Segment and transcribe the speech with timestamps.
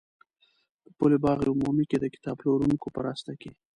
[0.83, 3.51] په پل باغ عمومي کې د کتاب پلورونکو په راسته کې.